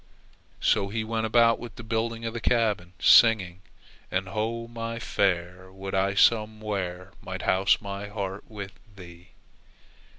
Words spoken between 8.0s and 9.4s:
heart with thee!"